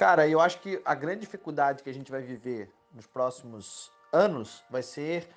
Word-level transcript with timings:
Cara, 0.00 0.26
eu 0.26 0.40
acho 0.40 0.60
que 0.60 0.80
a 0.82 0.94
grande 0.94 1.20
dificuldade 1.20 1.82
que 1.82 1.90
a 1.90 1.92
gente 1.92 2.10
vai 2.10 2.22
viver 2.22 2.72
nos 2.94 3.06
próximos 3.06 3.92
anos 4.10 4.64
vai 4.70 4.82
ser 4.82 5.28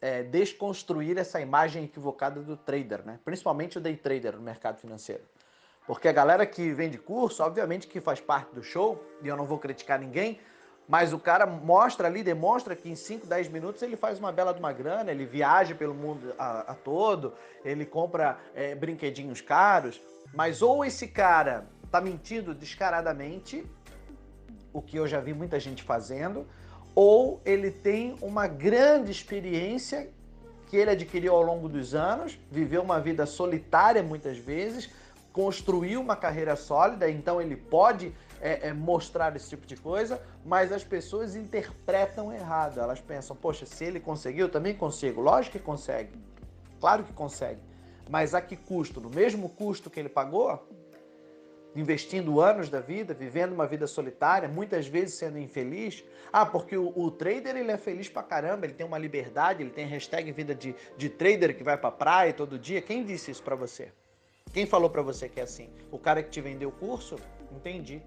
é, 0.00 0.22
desconstruir 0.22 1.18
essa 1.18 1.38
imagem 1.38 1.84
equivocada 1.84 2.40
do 2.40 2.56
trader, 2.56 3.04
né? 3.04 3.20
Principalmente 3.26 3.76
o 3.76 3.80
day 3.80 3.94
trader 3.94 4.36
no 4.36 4.40
mercado 4.40 4.78
financeiro. 4.78 5.22
Porque 5.86 6.08
a 6.08 6.12
galera 6.12 6.46
que 6.46 6.72
vende 6.72 6.96
curso, 6.96 7.42
obviamente 7.42 7.86
que 7.86 8.00
faz 8.00 8.18
parte 8.18 8.54
do 8.54 8.62
show, 8.62 9.04
e 9.22 9.28
eu 9.28 9.36
não 9.36 9.44
vou 9.44 9.58
criticar 9.58 10.00
ninguém, 10.00 10.40
mas 10.88 11.12
o 11.12 11.18
cara 11.18 11.44
mostra 11.44 12.08
ali, 12.08 12.22
demonstra 12.22 12.74
que 12.74 12.88
em 12.88 12.96
5, 12.96 13.26
10 13.26 13.48
minutos 13.48 13.82
ele 13.82 13.98
faz 13.98 14.18
uma 14.18 14.32
bela 14.32 14.54
de 14.54 14.60
uma 14.60 14.72
grana, 14.72 15.10
ele 15.10 15.26
viaja 15.26 15.74
pelo 15.74 15.92
mundo 15.92 16.34
a, 16.38 16.72
a 16.72 16.74
todo, 16.74 17.34
ele 17.62 17.84
compra 17.84 18.38
é, 18.54 18.74
brinquedinhos 18.74 19.42
caros, 19.42 20.00
mas 20.32 20.62
ou 20.62 20.86
esse 20.86 21.06
cara 21.06 21.66
tá 21.90 22.00
mentindo 22.00 22.54
descaradamente, 22.54 23.62
o 24.76 24.82
que 24.82 24.98
eu 24.98 25.06
já 25.06 25.20
vi 25.20 25.32
muita 25.32 25.58
gente 25.58 25.82
fazendo, 25.82 26.46
ou 26.94 27.40
ele 27.44 27.70
tem 27.70 28.14
uma 28.20 28.46
grande 28.46 29.10
experiência 29.10 30.10
que 30.66 30.76
ele 30.76 30.90
adquiriu 30.90 31.34
ao 31.34 31.42
longo 31.42 31.68
dos 31.68 31.94
anos, 31.94 32.38
viveu 32.50 32.82
uma 32.82 33.00
vida 33.00 33.24
solitária 33.24 34.02
muitas 34.02 34.36
vezes, 34.36 34.90
construiu 35.32 36.00
uma 36.00 36.16
carreira 36.16 36.56
sólida, 36.56 37.08
então 37.10 37.40
ele 37.40 37.56
pode 37.56 38.12
é, 38.40 38.68
é, 38.68 38.72
mostrar 38.72 39.34
esse 39.36 39.48
tipo 39.48 39.66
de 39.66 39.76
coisa, 39.76 40.20
mas 40.44 40.72
as 40.72 40.84
pessoas 40.84 41.34
interpretam 41.34 42.32
errado. 42.32 42.80
Elas 42.80 43.00
pensam, 43.00 43.34
poxa, 43.34 43.64
se 43.64 43.84
ele 43.84 44.00
conseguiu, 44.00 44.46
eu 44.46 44.50
também 44.50 44.74
consigo. 44.74 45.20
Lógico 45.20 45.58
que 45.58 45.64
consegue. 45.64 46.10
Claro 46.80 47.04
que 47.04 47.12
consegue. 47.12 47.60
Mas 48.08 48.34
a 48.34 48.40
que 48.40 48.56
custo? 48.56 49.00
No 49.00 49.10
mesmo 49.10 49.48
custo 49.48 49.90
que 49.90 50.00
ele 50.00 50.08
pagou? 50.08 50.68
Investindo 51.76 52.40
anos 52.40 52.68
da 52.68 52.80
vida, 52.80 53.12
vivendo 53.12 53.52
uma 53.52 53.66
vida 53.66 53.86
solitária, 53.86 54.48
muitas 54.48 54.86
vezes 54.86 55.14
sendo 55.14 55.38
infeliz. 55.38 56.02
Ah, 56.32 56.46
porque 56.46 56.76
o, 56.76 56.92
o, 56.96 57.10
trader 57.10 57.56
ele 57.56 57.70
é 57.70 57.76
feliz 57.76 58.08
pra 58.08 58.22
caramba, 58.22 58.66
ele 58.66 58.74
tem 58.74 58.86
uma 58.86 58.98
liberdade, 58.98 59.62
ele 59.62 59.70
tem 59.70 59.86
hashtag 59.86 60.32
vida 60.32 60.54
de, 60.54 60.74
de 60.96 61.08
trader 61.08 61.56
que 61.56 61.62
vai 61.62 61.76
pra 61.76 61.90
praia 61.90 62.32
todo 62.32 62.58
dia. 62.58 62.80
Quem 62.80 63.04
disse 63.04 63.30
isso 63.30 63.42
para 63.42 63.54
você? 63.54 63.92
Quem 64.52 64.64
falou 64.66 64.88
para 64.88 65.02
você 65.02 65.28
que 65.28 65.38
é 65.38 65.42
assim? 65.42 65.68
O 65.90 65.98
cara 65.98 66.22
que 66.22 66.30
te 66.30 66.40
vendeu 66.40 66.70
o 66.70 66.72
curso? 66.72 67.16
Entendi. 67.52 68.02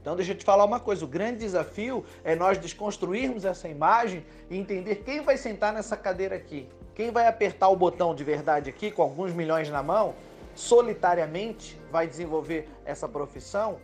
Então 0.00 0.16
deixa 0.16 0.32
eu 0.32 0.36
te 0.36 0.44
falar 0.44 0.64
uma 0.64 0.80
coisa, 0.80 1.04
o 1.04 1.08
grande 1.08 1.40
desafio 1.40 2.04
é 2.24 2.34
nós 2.34 2.56
desconstruirmos 2.58 3.44
essa 3.44 3.68
imagem 3.68 4.24
e 4.48 4.56
entender 4.56 4.96
quem 4.96 5.20
vai 5.20 5.36
sentar 5.36 5.72
nessa 5.72 5.96
cadeira 5.96 6.36
aqui. 6.36 6.68
Quem 6.94 7.10
vai 7.10 7.26
apertar 7.26 7.68
o 7.68 7.76
botão 7.76 8.14
de 8.14 8.24
verdade 8.24 8.70
aqui 8.70 8.90
com 8.90 9.02
alguns 9.02 9.32
milhões 9.32 9.68
na 9.68 9.82
mão 9.82 10.14
solitariamente 10.60 11.80
vai 11.90 12.06
desenvolver 12.06 12.68
essa 12.84 13.08
profissão 13.08 13.78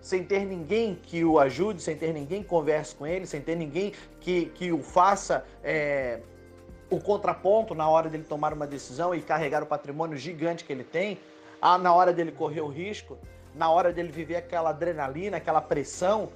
sem 0.00 0.22
ter 0.22 0.44
ninguém 0.44 0.94
que 0.94 1.24
o 1.24 1.38
ajude, 1.38 1.80
sem 1.80 1.96
ter 1.96 2.12
ninguém 2.12 2.42
que 2.42 2.48
converse 2.48 2.94
com 2.94 3.06
ele, 3.06 3.26
sem 3.26 3.40
ter 3.40 3.56
ninguém 3.56 3.94
que, 4.20 4.46
que 4.46 4.70
o 4.70 4.82
faça 4.82 5.46
é, 5.62 6.20
o 6.90 7.00
contraponto 7.00 7.74
na 7.74 7.88
hora 7.88 8.10
dele 8.10 8.24
tomar 8.24 8.52
uma 8.52 8.66
decisão 8.66 9.14
e 9.14 9.22
carregar 9.22 9.62
o 9.62 9.66
patrimônio 9.66 10.18
gigante 10.18 10.62
que 10.62 10.72
ele 10.74 10.84
tem, 10.84 11.18
na 11.80 11.94
hora 11.94 12.12
dele 12.12 12.32
correr 12.32 12.60
o 12.60 12.68
risco, 12.68 13.16
na 13.54 13.70
hora 13.70 13.90
dele 13.90 14.12
viver 14.12 14.36
aquela 14.36 14.70
adrenalina, 14.70 15.38
aquela 15.38 15.62
pressão, 15.62 16.28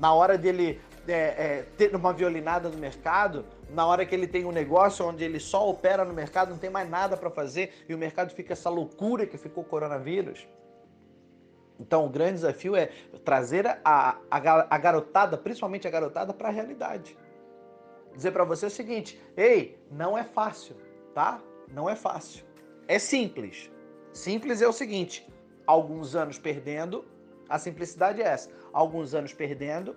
na 0.00 0.12
hora 0.12 0.36
dele 0.36 0.80
é, 1.06 1.12
é, 1.12 1.66
ter 1.76 1.94
uma 1.94 2.12
violinada 2.12 2.68
no 2.68 2.76
mercado, 2.76 3.44
na 3.72 3.86
hora 3.86 4.04
que 4.04 4.14
ele 4.14 4.26
tem 4.26 4.44
um 4.44 4.52
negócio 4.52 5.06
onde 5.06 5.24
ele 5.24 5.40
só 5.40 5.68
opera 5.68 6.04
no 6.04 6.12
mercado, 6.12 6.50
não 6.50 6.58
tem 6.58 6.70
mais 6.70 6.88
nada 6.88 7.16
para 7.16 7.30
fazer 7.30 7.72
e 7.88 7.94
o 7.94 7.98
mercado 7.98 8.30
fica 8.30 8.52
essa 8.52 8.68
loucura 8.68 9.26
que 9.26 9.38
ficou 9.38 9.64
o 9.64 9.66
coronavírus. 9.66 10.46
Então, 11.80 12.06
o 12.06 12.08
grande 12.08 12.34
desafio 12.34 12.76
é 12.76 12.90
trazer 13.24 13.66
a, 13.66 14.18
a, 14.30 14.66
a 14.70 14.78
garotada, 14.78 15.38
principalmente 15.38 15.88
a 15.88 15.90
garotada, 15.90 16.32
para 16.34 16.48
a 16.48 16.52
realidade. 16.52 17.16
Dizer 18.14 18.30
para 18.30 18.44
você 18.44 18.66
o 18.66 18.70
seguinte: 18.70 19.20
ei, 19.36 19.78
não 19.90 20.16
é 20.16 20.22
fácil, 20.22 20.76
tá? 21.14 21.40
Não 21.68 21.88
é 21.88 21.96
fácil. 21.96 22.44
É 22.86 22.98
simples. 22.98 23.70
Simples 24.12 24.60
é 24.60 24.68
o 24.68 24.72
seguinte: 24.72 25.26
alguns 25.66 26.14
anos 26.14 26.38
perdendo, 26.38 27.04
a 27.48 27.58
simplicidade 27.58 28.20
é 28.20 28.26
essa. 28.26 28.50
Alguns 28.72 29.14
anos 29.14 29.32
perdendo, 29.32 29.96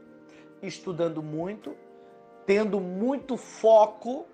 estudando 0.61 1.21
muito, 1.21 1.75
tendo 2.45 2.79
muito 2.79 3.37
foco, 3.37 4.25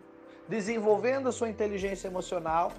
desenvolvendo 0.47 1.29
a 1.29 1.31
sua 1.31 1.49
inteligência 1.49 2.07
emocional 2.07 2.71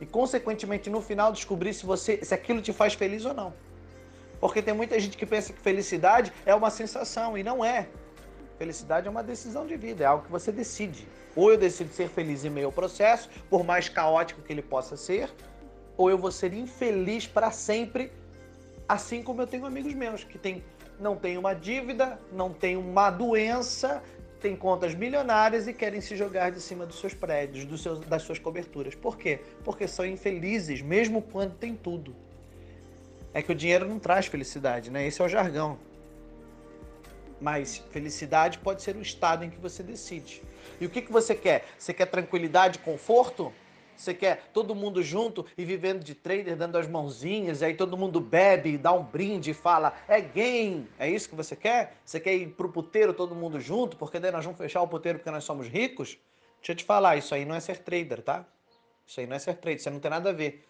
e, 0.00 0.06
consequentemente, 0.06 0.88
no 0.88 1.00
final 1.00 1.32
descobrir 1.32 1.74
se 1.74 1.84
você 1.84 2.24
se 2.24 2.34
aquilo 2.34 2.60
te 2.62 2.72
faz 2.72 2.94
feliz 2.94 3.24
ou 3.24 3.34
não. 3.34 3.52
Porque 4.40 4.62
tem 4.62 4.74
muita 4.74 4.98
gente 5.00 5.16
que 5.16 5.26
pensa 5.26 5.52
que 5.52 5.60
felicidade 5.60 6.32
é 6.44 6.54
uma 6.54 6.70
sensação 6.70 7.36
e 7.36 7.42
não 7.42 7.64
é. 7.64 7.88
Felicidade 8.58 9.06
é 9.06 9.10
uma 9.10 9.22
decisão 9.22 9.66
de 9.66 9.76
vida, 9.76 10.04
é 10.04 10.06
algo 10.06 10.24
que 10.24 10.30
você 10.30 10.50
decide. 10.50 11.06
Ou 11.34 11.50
eu 11.52 11.58
decido 11.58 11.92
ser 11.92 12.08
feliz 12.08 12.44
em 12.44 12.50
meio 12.50 12.66
ao 12.66 12.72
processo, 12.72 13.28
por 13.50 13.64
mais 13.64 13.88
caótico 13.88 14.40
que 14.42 14.52
ele 14.52 14.62
possa 14.62 14.96
ser, 14.96 15.30
ou 15.96 16.10
eu 16.10 16.16
vou 16.16 16.30
ser 16.30 16.52
infeliz 16.54 17.26
para 17.26 17.50
sempre, 17.50 18.12
assim 18.88 19.22
como 19.22 19.42
eu 19.42 19.46
tenho 19.46 19.66
amigos 19.66 19.92
meus 19.92 20.24
que 20.24 20.38
tem, 20.38 20.64
não 20.98 21.16
têm 21.16 21.36
uma 21.36 21.54
dívida, 21.54 22.18
não 22.32 22.52
têm 22.52 22.76
uma 22.76 23.10
doença, 23.10 24.02
têm 24.46 24.54
contas 24.54 24.94
milionárias 24.94 25.66
e 25.66 25.72
querem 25.72 26.00
se 26.00 26.14
jogar 26.14 26.52
de 26.52 26.60
cima 26.60 26.86
dos 26.86 27.00
seus 27.00 27.12
prédios, 27.12 27.64
dos 27.64 27.82
seus, 27.82 27.98
das 28.06 28.22
suas 28.22 28.38
coberturas. 28.38 28.94
Por 28.94 29.18
quê? 29.18 29.40
Porque 29.64 29.88
são 29.88 30.06
infelizes, 30.06 30.80
mesmo 30.80 31.20
quando 31.20 31.56
tem 31.56 31.74
tudo. 31.74 32.14
É 33.34 33.42
que 33.42 33.50
o 33.50 33.54
dinheiro 33.56 33.88
não 33.88 33.98
traz 33.98 34.26
felicidade, 34.26 34.88
né? 34.88 35.04
Esse 35.04 35.20
é 35.20 35.24
o 35.24 35.28
jargão. 35.28 35.76
Mas 37.40 37.78
felicidade 37.90 38.58
pode 38.58 38.82
ser 38.82 38.94
o 38.94 39.02
estado 39.02 39.44
em 39.44 39.50
que 39.50 39.58
você 39.58 39.82
decide. 39.82 40.40
E 40.80 40.86
o 40.86 40.90
que, 40.90 41.02
que 41.02 41.10
você 41.10 41.34
quer? 41.34 41.64
Você 41.76 41.92
quer 41.92 42.06
tranquilidade, 42.06 42.78
conforto? 42.78 43.52
Você 43.96 44.14
quer 44.14 44.50
todo 44.52 44.74
mundo 44.74 45.02
junto 45.02 45.46
e 45.56 45.64
vivendo 45.64 46.04
de 46.04 46.14
trader, 46.14 46.56
dando 46.56 46.76
as 46.76 46.86
mãozinhas, 46.86 47.62
e 47.62 47.64
aí 47.64 47.74
todo 47.74 47.96
mundo 47.96 48.20
bebe, 48.20 48.76
dá 48.76 48.92
um 48.92 49.02
brinde 49.02 49.50
e 49.50 49.54
fala, 49.54 49.94
é 50.06 50.20
game. 50.20 50.86
É 50.98 51.08
isso 51.08 51.28
que 51.28 51.34
você 51.34 51.56
quer? 51.56 51.96
Você 52.04 52.20
quer 52.20 52.34
ir 52.34 52.48
pro 52.48 52.68
puteiro 52.68 53.12
todo 53.14 53.34
mundo 53.34 53.58
junto, 53.60 53.96
porque 53.96 54.18
daí 54.18 54.30
nós 54.30 54.44
vamos 54.44 54.58
fechar 54.58 54.82
o 54.82 54.88
puteiro 54.88 55.18
porque 55.18 55.30
nós 55.30 55.44
somos 55.44 55.66
ricos? 55.66 56.18
Deixa 56.58 56.72
eu 56.72 56.76
te 56.76 56.84
falar, 56.84 57.16
isso 57.16 57.34
aí 57.34 57.44
não 57.44 57.54
é 57.54 57.60
ser 57.60 57.78
trader, 57.78 58.22
tá? 58.22 58.44
Isso 59.06 59.20
aí 59.20 59.26
não 59.26 59.36
é 59.36 59.38
ser 59.38 59.54
trader, 59.54 59.78
isso 59.78 59.90
não 59.90 60.00
tem 60.00 60.10
nada 60.10 60.30
a 60.30 60.32
ver. 60.32 60.66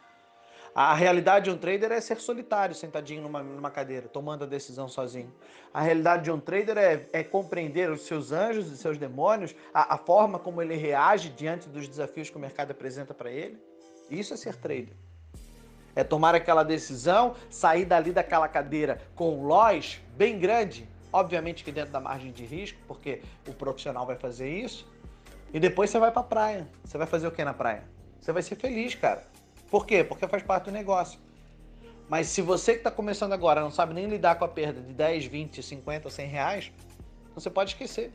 A 0.79 0.93
realidade 0.93 1.47
de 1.47 1.51
um 1.51 1.57
trader 1.57 1.91
é 1.91 2.03
ser 2.03 2.21
solitário, 2.21 2.75
sentadinho 2.75 3.23
numa, 3.23 3.43
numa 3.43 3.71
cadeira, 3.71 4.09
tomando 4.09 4.45
a 4.45 4.47
decisão 4.47 4.87
sozinho. 4.87 5.33
A 5.73 5.81
realidade 5.81 6.25
de 6.25 6.31
um 6.31 6.39
trader 6.39 6.77
é, 6.77 7.07
é 7.15 7.25
compreender 7.25 7.91
os 7.91 8.03
seus 8.03 8.31
anjos 8.31 8.71
e 8.71 8.77
seus 8.77 8.99
demônios, 8.99 9.57
a, 9.73 9.95
a, 9.95 9.97
forma 9.97 10.39
como 10.39 10.61
ele 10.61 10.77
reage 10.77 11.31
diante 11.31 11.67
dos 11.67 11.89
desafios 11.89 12.29
que 12.29 12.37
o 12.37 12.39
mercado 12.39 12.73
apresenta 12.73 13.15
para 13.15 13.31
ele. 13.31 13.59
Isso 14.11 14.35
é 14.35 14.37
ser 14.37 14.55
trader. 14.57 14.93
É 15.95 16.05
tomar 16.05 16.35
aquela 16.35 16.63
decisão, 16.63 17.35
sair 17.49 17.87
dali 17.87 18.13
daquela 18.13 18.47
cadeira 18.47 19.01
com 19.15 19.35
um 19.35 19.47
loss 19.47 19.99
bem 20.15 20.39
grande, 20.39 20.87
obviamente 21.11 21.65
que 21.65 21.73
dentro 21.73 21.93
da 21.93 22.01
margem 22.01 22.31
de 22.31 22.45
risco, 22.45 22.79
porque 22.87 23.23
o 23.49 23.55
profissional 23.55 24.05
vai 24.05 24.17
fazer 24.17 24.51
isso, 24.51 24.87
e 25.55 25.59
depois 25.59 25.89
você 25.89 25.99
vai 25.99 26.11
para 26.11 26.21
a 26.21 26.25
praia. 26.25 26.69
Você 26.85 26.99
vai 26.99 27.07
fazer 27.07 27.27
o 27.27 27.31
que 27.31 27.43
na 27.43 27.55
praia? 27.55 27.83
Você 28.21 28.31
vai 28.31 28.43
ser 28.43 28.57
feliz, 28.57 28.95
cara. 28.95 29.25
Por 29.71 29.87
quê? 29.87 30.05
Porque 30.05 30.27
faz 30.29 30.43
parte 30.43 30.67
do 30.67 30.73
negócio. 30.73 31.19
Mas 32.09 32.29
se 32.29 32.41
você 32.41 32.73
que 32.73 32.79
está 32.79 32.91
começando 32.91 33.33
agora 33.33 33.61
não 33.61 33.71
sabe 33.71 33.93
nem 33.93 34.07
lidar 34.07 34.37
com 34.37 34.45
a 34.45 34.49
perda 34.49 34.81
de 34.81 34.93
10, 34.93 35.27
20, 35.27 35.63
50, 35.63 36.09
100 36.09 36.27
reais, 36.29 36.73
você 37.35 37.51
pode 37.51 37.71
esquecer. 37.71 38.13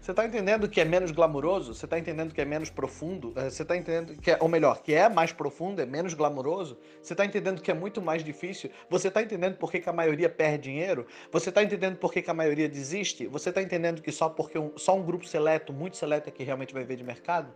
Você 0.00 0.10
está 0.10 0.26
entendendo 0.26 0.68
que 0.68 0.80
é 0.80 0.84
menos 0.84 1.10
glamuroso? 1.10 1.74
Você 1.74 1.86
está 1.86 1.98
entendendo 1.98 2.32
que 2.32 2.40
é 2.40 2.44
menos 2.44 2.70
profundo? 2.70 3.32
Eh, 3.36 3.50
você 3.50 3.62
está 3.62 3.76
entendendo 3.76 4.20
que 4.20 4.30
é, 4.30 4.38
ou 4.40 4.48
melhor, 4.48 4.82
que 4.82 4.94
é 4.94 5.08
mais 5.08 5.32
profundo, 5.32 5.80
é 5.80 5.86
menos 5.86 6.14
glamuroso? 6.14 6.78
Você 7.02 7.12
está 7.12 7.24
entendendo 7.24 7.62
que 7.62 7.70
é 7.70 7.74
muito 7.74 8.02
mais 8.02 8.22
difícil? 8.22 8.70
Você 8.90 9.08
está 9.08 9.22
entendendo 9.22 9.56
por 9.56 9.70
que, 9.70 9.80
que, 9.80 9.88
a 9.88 9.92
maioria 9.92 10.28
perde 10.28 10.64
dinheiro? 10.70 11.06
Você 11.32 11.48
está 11.48 11.62
entendendo 11.62 11.96
por 11.96 12.12
que, 12.12 12.22
que, 12.22 12.30
a 12.30 12.34
maioria 12.34 12.68
desiste? 12.68 13.26
Você 13.26 13.48
está 13.48 13.62
entendendo 13.62 14.02
que 14.02 14.12
só 14.12 14.28
porque 14.28 14.58
um, 14.58 14.76
só 14.76 14.94
um 14.96 15.02
grupo 15.02 15.26
seleto, 15.26 15.72
muito 15.72 15.96
seleto, 15.96 16.28
é 16.28 16.32
que 16.32 16.44
realmente 16.44 16.74
vai 16.74 16.84
ver 16.84 16.96
de 16.96 17.04
mercado? 17.04 17.52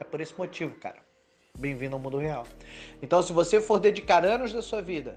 É 0.00 0.04
por 0.04 0.20
esse 0.20 0.36
motivo, 0.36 0.74
cara. 0.76 1.05
Bem-vindo 1.58 1.96
ao 1.96 2.00
mundo 2.00 2.18
real. 2.18 2.46
Então, 3.00 3.22
se 3.22 3.32
você 3.32 3.62
for 3.62 3.80
dedicar 3.80 4.26
anos 4.26 4.52
da 4.52 4.60
sua 4.60 4.82
vida, 4.82 5.16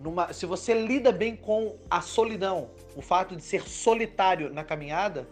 numa, 0.00 0.32
se 0.32 0.44
você 0.44 0.74
lida 0.74 1.12
bem 1.12 1.36
com 1.36 1.76
a 1.88 2.00
solidão, 2.00 2.70
o 2.96 3.00
fato 3.00 3.36
de 3.36 3.42
ser 3.42 3.62
solitário 3.62 4.52
na 4.52 4.64
caminhada, 4.64 5.28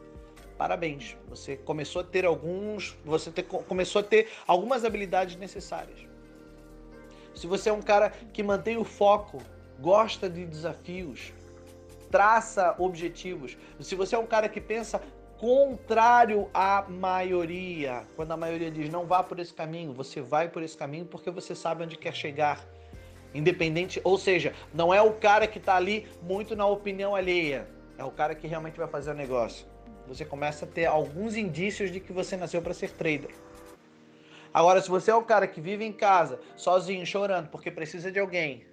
parabéns. 0.56 1.16
Você 1.28 1.56
começou 1.56 2.02
a 2.02 2.04
ter 2.04 2.24
alguns, 2.24 2.96
você 3.04 3.32
começou 3.42 4.00
a 4.00 4.04
ter 4.04 4.28
algumas 4.46 4.84
habilidades 4.84 5.34
necessárias. 5.34 5.98
Se 7.34 7.48
você 7.48 7.68
é 7.68 7.72
um 7.72 7.82
cara 7.82 8.10
que 8.32 8.42
mantém 8.42 8.76
o 8.76 8.84
foco, 8.84 9.42
gosta 9.80 10.30
de 10.30 10.46
desafios, 10.46 11.32
traça 12.08 12.76
objetivos, 12.78 13.56
se 13.80 13.96
você 13.96 14.14
é 14.14 14.18
um 14.18 14.26
cara 14.26 14.48
que 14.48 14.60
pensa 14.60 15.02
contrário 15.38 16.48
à 16.52 16.84
maioria. 16.88 18.04
Quando 18.16 18.32
a 18.32 18.36
maioria 18.36 18.70
diz 18.70 18.90
não 18.90 19.06
vá 19.06 19.22
por 19.22 19.38
esse 19.38 19.52
caminho, 19.52 19.92
você 19.92 20.20
vai 20.20 20.48
por 20.48 20.62
esse 20.62 20.76
caminho 20.76 21.04
porque 21.06 21.30
você 21.30 21.54
sabe 21.54 21.84
onde 21.84 21.96
quer 21.96 22.14
chegar. 22.14 22.64
Independente, 23.34 24.00
ou 24.02 24.16
seja, 24.16 24.54
não 24.72 24.94
é 24.94 25.02
o 25.02 25.12
cara 25.12 25.46
que 25.46 25.58
está 25.58 25.76
ali 25.76 26.06
muito 26.22 26.56
na 26.56 26.66
opinião 26.66 27.14
alheia, 27.14 27.68
é 27.98 28.04
o 28.04 28.10
cara 28.10 28.34
que 28.34 28.46
realmente 28.46 28.78
vai 28.78 28.88
fazer 28.88 29.10
o 29.10 29.14
negócio. 29.14 29.66
Você 30.06 30.24
começa 30.24 30.64
a 30.64 30.68
ter 30.68 30.86
alguns 30.86 31.36
indícios 31.36 31.90
de 31.90 32.00
que 32.00 32.12
você 32.12 32.36
nasceu 32.36 32.62
para 32.62 32.72
ser 32.72 32.90
trader. 32.92 33.34
Agora, 34.54 34.80
se 34.80 34.88
você 34.88 35.10
é 35.10 35.14
o 35.14 35.22
cara 35.22 35.46
que 35.46 35.60
vive 35.60 35.84
em 35.84 35.92
casa, 35.92 36.40
sozinho, 36.56 37.04
chorando, 37.04 37.48
porque 37.48 37.70
precisa 37.70 38.10
de 38.10 38.18
alguém, 38.18 38.64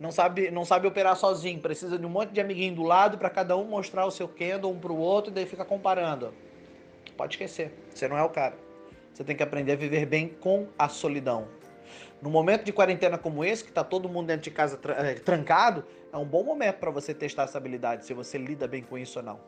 não 0.00 0.12
sabe, 0.12 0.50
não 0.50 0.64
sabe 0.64 0.86
operar 0.86 1.16
sozinho, 1.16 1.60
precisa 1.60 1.98
de 1.98 2.06
um 2.06 2.08
monte 2.08 2.30
de 2.30 2.40
amiguinho 2.40 2.74
do 2.74 2.82
lado 2.82 3.18
para 3.18 3.28
cada 3.28 3.56
um 3.56 3.64
mostrar 3.64 4.06
o 4.06 4.10
seu 4.10 4.28
candle 4.28 4.70
um 4.70 4.78
para 4.78 4.92
o 4.92 4.98
outro 4.98 5.32
e 5.32 5.34
daí 5.34 5.46
fica 5.46 5.64
comparando. 5.64 6.32
Pode 7.16 7.34
esquecer, 7.34 7.72
você 7.92 8.06
não 8.06 8.16
é 8.16 8.22
o 8.22 8.28
cara. 8.28 8.54
Você 9.12 9.24
tem 9.24 9.34
que 9.34 9.42
aprender 9.42 9.72
a 9.72 9.76
viver 9.76 10.06
bem 10.06 10.28
com 10.28 10.68
a 10.78 10.88
solidão. 10.88 11.48
No 12.22 12.30
momento 12.30 12.64
de 12.64 12.72
quarentena 12.72 13.18
como 13.18 13.44
esse, 13.44 13.64
que 13.64 13.70
está 13.70 13.82
todo 13.82 14.08
mundo 14.08 14.28
dentro 14.28 14.42
de 14.42 14.50
casa 14.52 14.78
eh, 14.84 15.14
trancado, 15.14 15.84
é 16.12 16.16
um 16.16 16.24
bom 16.24 16.44
momento 16.44 16.76
para 16.76 16.90
você 16.90 17.12
testar 17.12 17.44
essa 17.44 17.58
habilidade, 17.58 18.06
se 18.06 18.14
você 18.14 18.38
lida 18.38 18.68
bem 18.68 18.82
com 18.82 18.96
isso 18.96 19.18
ou 19.18 19.24
não. 19.24 19.40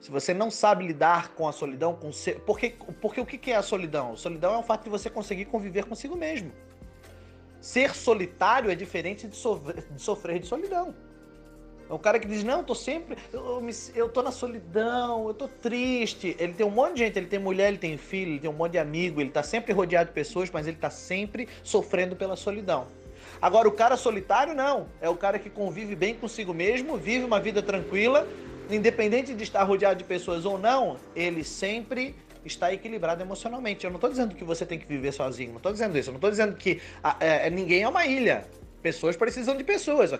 Se 0.00 0.10
você 0.10 0.34
não 0.34 0.50
sabe 0.50 0.86
lidar 0.86 1.30
com 1.30 1.48
a 1.48 1.52
solidão, 1.52 1.94
com 1.94 2.10
porque, 2.44 2.76
porque 3.00 3.20
o 3.20 3.26
que 3.26 3.50
é 3.50 3.56
a 3.56 3.62
solidão? 3.62 4.12
A 4.12 4.16
solidão 4.16 4.54
é 4.54 4.58
o 4.58 4.62
fato 4.62 4.84
de 4.84 4.90
você 4.90 5.08
conseguir 5.08 5.46
conviver 5.46 5.84
consigo 5.84 6.14
mesmo. 6.14 6.52
Ser 7.66 7.96
solitário 7.96 8.70
é 8.70 8.76
diferente 8.76 9.26
de, 9.26 9.34
sofrer 9.34 9.84
de, 9.90 10.00
sofrer 10.00 10.38
de 10.38 10.46
solidão. 10.46 10.94
É 11.90 11.92
um 11.92 11.98
cara 11.98 12.16
que 12.20 12.28
diz, 12.28 12.44
não, 12.44 12.58
eu 12.58 12.64
tô 12.64 12.76
sempre, 12.76 13.18
eu, 13.32 13.60
me, 13.60 13.72
eu 13.92 14.08
tô 14.08 14.22
na 14.22 14.30
solidão, 14.30 15.26
eu 15.26 15.34
tô 15.34 15.48
triste. 15.48 16.36
Ele 16.38 16.52
tem 16.52 16.64
um 16.64 16.70
monte 16.70 16.92
de 16.92 16.98
gente, 17.00 17.18
ele 17.18 17.26
tem 17.26 17.40
mulher, 17.40 17.66
ele 17.66 17.78
tem 17.78 17.98
filho, 17.98 18.30
ele 18.30 18.38
tem 18.38 18.48
um 18.48 18.52
monte 18.52 18.72
de 18.72 18.78
amigo, 18.78 19.20
ele 19.20 19.30
tá 19.30 19.42
sempre 19.42 19.72
rodeado 19.72 20.10
de 20.10 20.14
pessoas, 20.14 20.48
mas 20.48 20.68
ele 20.68 20.76
tá 20.76 20.90
sempre 20.90 21.48
sofrendo 21.64 22.14
pela 22.14 22.36
solidão. 22.36 22.86
Agora, 23.42 23.66
o 23.66 23.72
cara 23.72 23.96
solitário, 23.96 24.54
não. 24.54 24.86
É 25.00 25.08
o 25.08 25.16
cara 25.16 25.36
que 25.36 25.50
convive 25.50 25.96
bem 25.96 26.14
consigo 26.14 26.54
mesmo, 26.54 26.96
vive 26.96 27.24
uma 27.24 27.40
vida 27.40 27.60
tranquila, 27.60 28.28
independente 28.70 29.34
de 29.34 29.42
estar 29.42 29.64
rodeado 29.64 29.98
de 29.98 30.04
pessoas 30.04 30.44
ou 30.44 30.56
não, 30.56 30.98
ele 31.16 31.42
sempre 31.42 32.14
está 32.46 32.72
equilibrado 32.72 33.22
emocionalmente. 33.22 33.84
Eu 33.84 33.90
não 33.90 33.96
estou 33.96 34.10
dizendo 34.10 34.34
que 34.34 34.44
você 34.44 34.64
tem 34.64 34.78
que 34.78 34.86
viver 34.86 35.12
sozinho, 35.12 35.50
não 35.50 35.56
estou 35.58 35.72
dizendo 35.72 35.98
isso. 35.98 36.10
Eu 36.10 36.12
não 36.12 36.18
estou 36.18 36.30
dizendo 36.30 36.56
que 36.56 36.80
ah, 37.02 37.16
é, 37.20 37.50
ninguém 37.50 37.82
é 37.82 37.88
uma 37.88 38.06
ilha. 38.06 38.46
Pessoas 38.82 39.16
precisam 39.16 39.56
de 39.56 39.64
pessoas, 39.64 40.12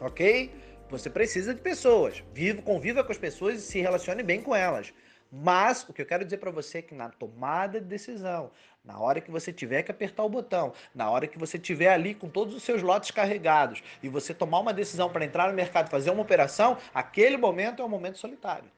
ok? 0.00 0.50
Você 0.90 1.10
precisa 1.10 1.54
de 1.54 1.60
pessoas. 1.60 2.22
Viva, 2.32 2.62
conviva 2.62 3.02
com 3.02 3.12
as 3.12 3.18
pessoas 3.18 3.58
e 3.58 3.62
se 3.62 3.80
relacione 3.80 4.22
bem 4.22 4.40
com 4.40 4.54
elas. 4.54 4.92
Mas 5.30 5.84
o 5.88 5.92
que 5.92 6.00
eu 6.00 6.06
quero 6.06 6.24
dizer 6.24 6.38
para 6.38 6.50
você 6.50 6.78
é 6.78 6.82
que 6.82 6.94
na 6.94 7.08
tomada 7.08 7.80
de 7.80 7.86
decisão, 7.86 8.52
na 8.84 9.00
hora 9.00 9.20
que 9.20 9.30
você 9.30 9.52
tiver 9.52 9.82
que 9.82 9.90
apertar 9.90 10.22
o 10.22 10.28
botão, 10.28 10.72
na 10.94 11.10
hora 11.10 11.26
que 11.26 11.38
você 11.38 11.58
tiver 11.58 11.92
ali 11.92 12.14
com 12.14 12.28
todos 12.28 12.54
os 12.54 12.62
seus 12.62 12.82
lotes 12.82 13.10
carregados 13.10 13.82
e 14.02 14.08
você 14.08 14.32
tomar 14.32 14.60
uma 14.60 14.72
decisão 14.72 15.10
para 15.10 15.24
entrar 15.24 15.48
no 15.48 15.54
mercado, 15.54 15.90
fazer 15.90 16.10
uma 16.10 16.22
operação, 16.22 16.78
aquele 16.94 17.36
momento 17.36 17.82
é 17.82 17.84
um 17.84 17.88
momento 17.88 18.18
solitário. 18.18 18.70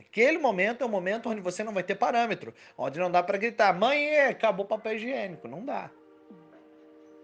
Aquele 0.00 0.38
momento 0.38 0.82
é 0.82 0.86
um 0.86 0.90
momento 0.90 1.28
onde 1.28 1.40
você 1.40 1.62
não 1.62 1.72
vai 1.72 1.82
ter 1.82 1.94
parâmetro, 1.94 2.54
onde 2.76 2.98
não 2.98 3.10
dá 3.10 3.22
para 3.22 3.36
gritar, 3.36 3.72
mãe, 3.78 4.16
acabou 4.22 4.64
o 4.64 4.68
papel 4.68 4.94
higiênico. 4.94 5.46
Não 5.46 5.64
dá. 5.64 5.90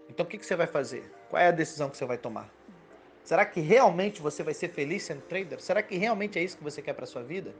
Então 0.07 0.25
o 0.25 0.29
que, 0.29 0.37
que 0.37 0.45
você 0.45 0.55
vai 0.55 0.67
fazer? 0.67 1.11
Qual 1.29 1.41
é 1.41 1.47
a 1.47 1.51
decisão 1.51 1.89
que 1.89 1.97
você 1.97 2.05
vai 2.05 2.17
tomar? 2.17 2.49
Será 3.23 3.45
que 3.45 3.59
realmente 3.59 4.21
você 4.21 4.43
vai 4.43 4.53
ser 4.53 4.69
feliz 4.69 5.03
sendo 5.03 5.21
trader? 5.21 5.59
Será 5.59 5.81
que 5.81 5.97
realmente 5.97 6.39
é 6.39 6.43
isso 6.43 6.57
que 6.57 6.63
você 6.63 6.81
quer 6.81 6.93
para 6.93 7.05
sua 7.05 7.23
vida? 7.23 7.53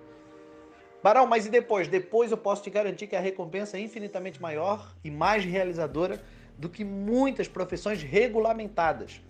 Barão, 1.03 1.27
mas 1.27 1.45
e 1.45 1.49
depois? 1.49 1.87
Depois 1.87 2.31
eu 2.31 2.37
posso 2.37 2.63
te 2.63 2.69
garantir 2.69 3.07
que 3.07 3.15
a 3.15 3.19
recompensa 3.19 3.77
é 3.77 3.81
infinitamente 3.81 4.41
maior 4.41 4.95
e 5.03 5.11
mais 5.11 5.43
realizadora 5.43 6.21
do 6.57 6.69
que 6.69 6.83
muitas 6.83 7.47
profissões 7.47 8.01
regulamentadas, 8.01 9.21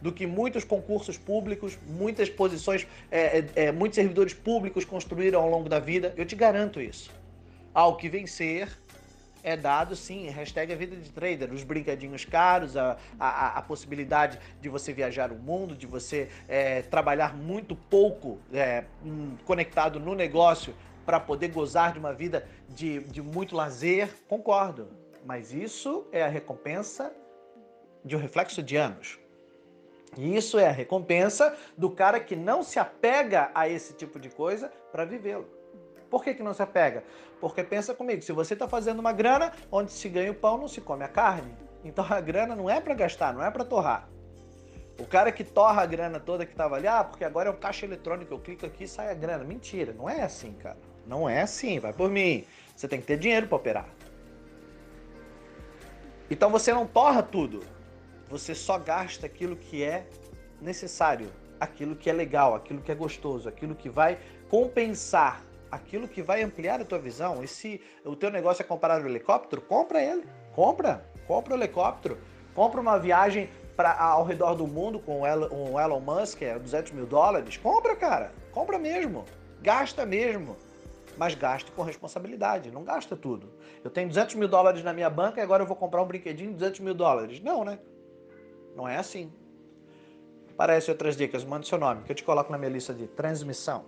do 0.00 0.12
que 0.12 0.26
muitos 0.26 0.64
concursos 0.64 1.18
públicos, 1.18 1.78
muitas 1.86 2.28
posições, 2.28 2.86
é, 3.10 3.38
é, 3.38 3.64
é 3.66 3.72
muitos 3.72 3.96
servidores 3.96 4.34
públicos 4.34 4.84
construíram 4.84 5.40
ao 5.40 5.48
longo 5.48 5.68
da 5.68 5.78
vida. 5.78 6.14
Eu 6.16 6.24
te 6.24 6.36
garanto 6.36 6.80
isso. 6.80 7.10
Ao 7.72 7.96
que 7.96 8.08
vencer 8.08 8.68
é 9.42 9.56
dado 9.56 9.96
sim, 9.96 10.28
hashtag 10.28 10.72
a 10.72 10.76
vida 10.76 10.96
de 10.96 11.10
trader, 11.10 11.52
os 11.52 11.62
brincadinhos 11.62 12.24
caros, 12.24 12.76
a, 12.76 12.96
a, 13.18 13.58
a 13.58 13.62
possibilidade 13.62 14.38
de 14.60 14.68
você 14.68 14.92
viajar 14.92 15.32
o 15.32 15.36
mundo, 15.36 15.74
de 15.74 15.86
você 15.86 16.28
é, 16.48 16.82
trabalhar 16.82 17.36
muito 17.36 17.74
pouco 17.74 18.38
é, 18.52 18.84
conectado 19.44 19.98
no 19.98 20.14
negócio 20.14 20.74
para 21.06 21.18
poder 21.18 21.48
gozar 21.48 21.92
de 21.92 21.98
uma 21.98 22.12
vida 22.12 22.46
de, 22.68 23.00
de 23.00 23.22
muito 23.22 23.56
lazer, 23.56 24.10
concordo. 24.28 24.88
Mas 25.24 25.52
isso 25.52 26.06
é 26.12 26.22
a 26.22 26.28
recompensa 26.28 27.12
de 28.04 28.16
um 28.16 28.18
reflexo 28.18 28.62
de 28.62 28.76
anos. 28.76 29.19
E 30.16 30.36
isso 30.36 30.58
é 30.58 30.68
a 30.68 30.72
recompensa 30.72 31.56
do 31.76 31.90
cara 31.90 32.18
que 32.18 32.34
não 32.34 32.62
se 32.62 32.78
apega 32.78 33.50
a 33.54 33.68
esse 33.68 33.94
tipo 33.94 34.18
de 34.18 34.28
coisa 34.28 34.70
para 34.90 35.04
vivê-lo. 35.04 35.46
Por 36.10 36.24
que, 36.24 36.34
que 36.34 36.42
não 36.42 36.52
se 36.52 36.62
apega? 36.62 37.04
Porque 37.40 37.62
pensa 37.62 37.94
comigo, 37.94 38.20
se 38.20 38.32
você 38.32 38.54
está 38.54 38.68
fazendo 38.68 38.98
uma 38.98 39.12
grana, 39.12 39.52
onde 39.70 39.92
se 39.92 40.08
ganha 40.08 40.32
o 40.32 40.34
pão, 40.34 40.58
não 40.58 40.66
se 40.66 40.80
come 40.80 41.04
a 41.04 41.08
carne. 41.08 41.54
Então 41.84 42.04
a 42.08 42.20
grana 42.20 42.56
não 42.56 42.68
é 42.68 42.80
para 42.80 42.94
gastar, 42.94 43.32
não 43.32 43.42
é 43.42 43.50
para 43.50 43.64
torrar. 43.64 44.08
O 44.98 45.06
cara 45.06 45.32
que 45.32 45.42
torra 45.42 45.82
a 45.82 45.86
grana 45.86 46.20
toda 46.20 46.44
que 46.44 46.52
estava 46.52 46.76
ali, 46.76 46.86
ah, 46.86 47.02
porque 47.02 47.24
agora 47.24 47.48
é 47.48 47.52
um 47.52 47.56
caixa 47.56 47.86
eletrônico, 47.86 48.34
eu 48.34 48.38
clico 48.38 48.66
aqui 48.66 48.84
e 48.84 48.88
sai 48.88 49.10
a 49.10 49.14
grana. 49.14 49.44
Mentira, 49.44 49.94
não 49.94 50.10
é 50.10 50.22
assim, 50.22 50.52
cara. 50.52 50.76
Não 51.06 51.28
é 51.28 51.40
assim, 51.40 51.78
vai 51.78 51.92
por 51.92 52.10
mim. 52.10 52.44
Você 52.76 52.86
tem 52.86 53.00
que 53.00 53.06
ter 53.06 53.16
dinheiro 53.16 53.46
para 53.46 53.56
operar. 53.56 53.88
Então 56.30 56.50
você 56.50 56.72
não 56.72 56.86
torra 56.86 57.22
tudo. 57.22 57.60
Você 58.30 58.54
só 58.54 58.78
gasta 58.78 59.26
aquilo 59.26 59.56
que 59.56 59.82
é 59.82 60.06
necessário, 60.60 61.32
aquilo 61.58 61.96
que 61.96 62.08
é 62.08 62.12
legal, 62.12 62.54
aquilo 62.54 62.80
que 62.80 62.92
é 62.92 62.94
gostoso, 62.94 63.48
aquilo 63.48 63.74
que 63.74 63.88
vai 63.88 64.18
compensar, 64.48 65.44
aquilo 65.70 66.06
que 66.06 66.22
vai 66.22 66.42
ampliar 66.42 66.80
a 66.80 66.84
tua 66.84 66.98
visão. 66.98 67.42
E 67.42 67.48
se 67.48 67.80
o 68.04 68.14
teu 68.14 68.30
negócio 68.30 68.62
é 68.62 68.64
comprar 68.64 69.02
um 69.02 69.06
helicóptero, 69.06 69.60
compra 69.60 70.02
ele. 70.02 70.24
Compra, 70.54 71.04
compra 71.26 71.54
o 71.54 71.56
helicóptero. 71.58 72.18
Compra 72.54 72.80
uma 72.80 72.98
viagem 72.98 73.48
pra, 73.76 74.00
ao 74.00 74.24
redor 74.24 74.54
do 74.54 74.66
mundo 74.66 75.00
com 75.00 75.22
o 75.22 75.26
Elon, 75.26 75.80
Elon 75.80 76.00
Musk, 76.00 76.42
é 76.42 76.58
200 76.58 76.92
mil 76.92 77.06
dólares. 77.06 77.56
Compra, 77.56 77.96
cara. 77.96 78.32
Compra 78.52 78.78
mesmo. 78.78 79.24
Gasta 79.60 80.06
mesmo 80.06 80.56
mas 81.20 81.34
gaste 81.34 81.70
com 81.72 81.82
responsabilidade, 81.82 82.70
não 82.70 82.82
gasta 82.82 83.14
tudo. 83.14 83.52
Eu 83.84 83.90
tenho 83.90 84.08
200 84.08 84.36
mil 84.36 84.48
dólares 84.48 84.82
na 84.82 84.94
minha 84.94 85.10
banca 85.10 85.38
e 85.38 85.42
agora 85.42 85.62
eu 85.62 85.66
vou 85.66 85.76
comprar 85.76 86.02
um 86.02 86.06
brinquedinho 86.06 86.50
de 86.52 86.56
200 86.56 86.80
mil 86.80 86.94
dólares. 86.94 87.40
Não, 87.40 87.62
né? 87.62 87.78
Não 88.74 88.88
é 88.88 88.96
assim. 88.96 89.32
Parece 90.56 90.90
outras 90.90 91.16
dicas, 91.16 91.44
mande 91.44 91.66
seu 91.66 91.78
nome, 91.78 92.02
que 92.02 92.12
eu 92.12 92.16
te 92.16 92.22
coloco 92.22 92.52
na 92.52 92.58
minha 92.58 92.70
lista 92.70 92.92
de 92.92 93.06
transmissão. 93.06 93.78